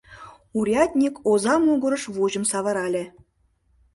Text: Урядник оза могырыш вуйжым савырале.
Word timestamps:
Урядник 0.57 1.15
оза 1.31 1.55
могырыш 1.65 2.03
вуйжым 2.13 2.43
савырале. 2.51 3.03